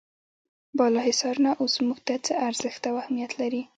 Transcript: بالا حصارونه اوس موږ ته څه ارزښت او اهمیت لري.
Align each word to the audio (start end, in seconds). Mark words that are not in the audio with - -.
بالا 0.77 1.01
حصارونه 1.07 1.51
اوس 1.61 1.73
موږ 1.85 1.99
ته 2.07 2.13
څه 2.25 2.33
ارزښت 2.47 2.81
او 2.89 2.95
اهمیت 3.03 3.31
لري. 3.41 3.61